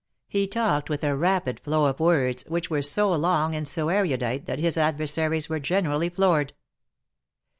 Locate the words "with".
0.89-1.03